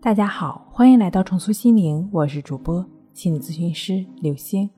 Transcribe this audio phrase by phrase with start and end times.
[0.00, 4.68] 大家好，欢迎来到重塑心灵，我是主播心理咨询师刘星。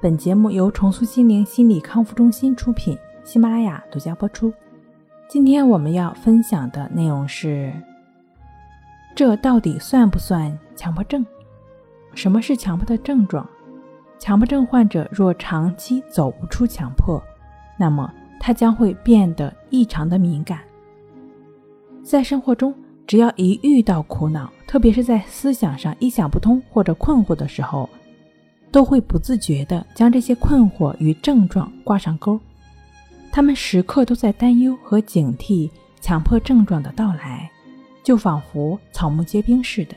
[0.00, 4.52] 本节目由重塑心灵心理康复中心出品，喜马拉雅独家播出。
[5.28, 7.72] 今天我们要分享的内容是：
[9.14, 11.26] 这到底算不算强迫症？
[12.14, 13.46] 什么是强迫的症状？
[14.18, 17.22] 强迫症患者若长期走不出强迫，
[17.76, 18.10] 那么
[18.40, 20.60] 他将会变得异常的敏感。
[22.02, 22.74] 在生活中，
[23.06, 27.88] 只要一遇到苦恼，特别是在思想上一想不通或者困惑的时候，
[28.70, 32.40] 都会不自觉地将这些困惑与症状挂上钩。
[33.30, 35.68] 他们时刻都在担忧和警惕
[36.00, 37.50] 强迫症状的到来，
[38.02, 39.94] 就仿佛草木皆兵似的。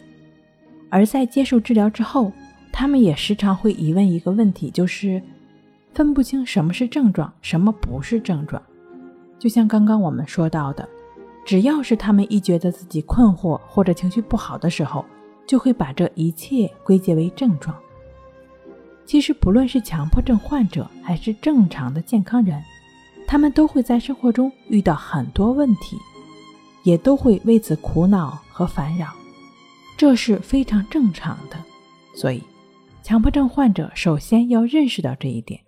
[0.90, 2.32] 而在接受治疗之后，
[2.72, 5.22] 他们也时常会疑问一个问题，就是
[5.94, 8.62] 分不清什么是症状，什么不是症状。
[9.40, 10.88] 就像刚刚我们说到的，
[11.48, 15.06] 只要是他们一觉得自己困惑或者情绪不好的时候，
[15.46, 17.74] 就会把这一切归结为症状。
[19.06, 22.62] 其实，不论是强迫症患者还是正常的健康人，
[23.26, 25.96] 他们都会在生活中遇到很多问题，
[26.84, 29.08] 也都会为此苦恼和烦扰。
[29.96, 31.56] 这是非常正常的，
[32.14, 32.44] 所以
[33.02, 35.62] 强迫症患者首先要认识到这一点，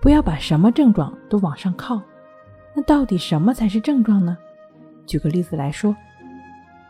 [0.00, 2.00] 不要把什么症状都往上靠。
[2.72, 4.38] 那到底什么才是症状呢？
[5.06, 5.94] 举个例子来说，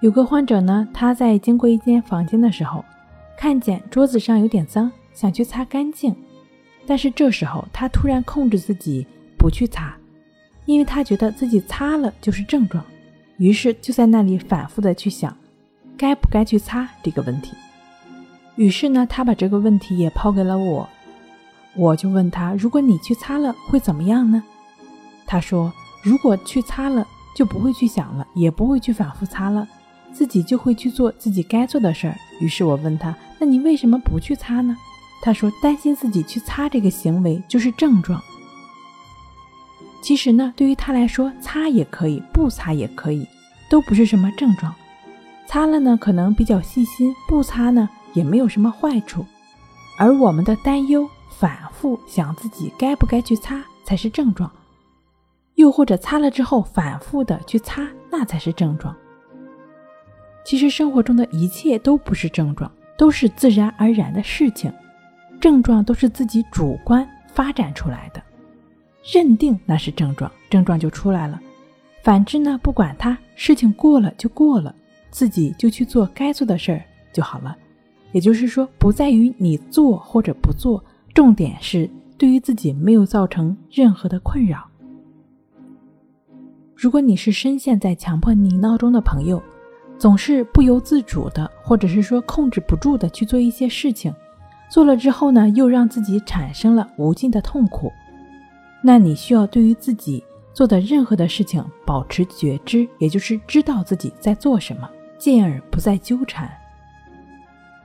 [0.00, 2.84] 有个患者呢，他在经过一间房间的时候，
[3.36, 6.14] 看见桌子上有点脏，想去擦干净，
[6.86, 9.06] 但是这时候他突然控制自己
[9.38, 9.94] 不去擦，
[10.66, 12.84] 因为他觉得自己擦了就是症状，
[13.36, 15.36] 于是就在那里反复的去想。
[15.96, 17.52] 该不该去擦这个问题？
[18.56, 20.88] 于是呢，他把这个问题也抛给了我。
[21.76, 24.42] 我就问他：“如果你去擦了，会怎么样呢？”
[25.26, 29.66] 他说：“如果去擦了，就不会去想了，也不会去反复擦了，
[30.12, 34.76] 自己就会去做自己该做的事儿。”于是我问他：“那你为什么不去擦呢？”
[35.22, 38.20] 他说：“担心自己去擦这个行为就是症状。”
[40.02, 43.24] 其实呢，对于他来说，擦也可以，不擦也可以，
[43.70, 44.74] 都不是什么症状。
[45.46, 49.24] 擦了呢，可能比较细心；不擦呢，也没有什么坏处。
[49.96, 51.08] 而我们的担忧、
[51.38, 54.50] 反复想自己该不该去擦，才是症状；
[55.54, 58.94] 又或者擦了之后反复的去擦，那才是症状。
[60.44, 64.72] 其实生活中的一切都不是症状，都是自然而然的事情。
[65.40, 68.22] 症状都是自己主观发展出来的，
[69.12, 71.40] 认定那是症状，症状就出来了。
[72.02, 74.74] 反之呢，不管它，事情过了就过了。
[75.10, 77.54] 自己就去做该做的事儿就好了，
[78.12, 84.66] 也就是说，不在于你做或者不做，重点是对于自己没有造成任何的困扰。
[86.82, 89.40] 如果你是深陷在强迫你闹中的朋友，
[90.00, 94.12] 总是不由自主的，或者是说控制不住的去做一些事情，
[94.68, 97.92] 做了之后呢，又让自己产生了无尽的痛苦，
[98.82, 104.90] 那你需要对于自己做的任何的事情保持觉知，也就是知道自己在做什么。
[105.16, 106.50] 进而不再纠缠。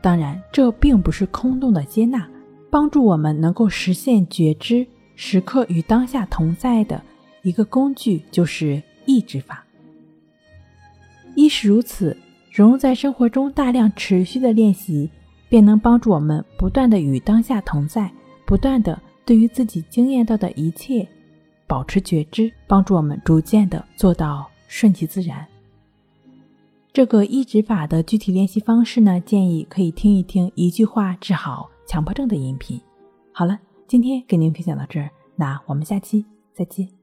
[0.01, 2.27] 当然，这并不是空洞的接纳，
[2.71, 6.99] 帮助我们能够实现觉知、时刻与当下同在的
[7.47, 9.63] 一个工具，就是抑制法。
[11.33, 12.17] 一是如此，
[12.51, 15.09] 融入在生活中，大量持续的练习，
[15.47, 18.11] 便能帮助我们不断的与当下同在，
[18.45, 21.07] 不断的对于自己经验到的一切
[21.65, 25.47] 保持觉知，帮助我们逐渐的做到顺其自然。
[26.91, 32.81] 这个一指法的具体练习方式呢，建议可以听一听一句话治好强迫症的音频。
[33.31, 36.96] 好了，今天跟您分享到这儿，那我们下期再见。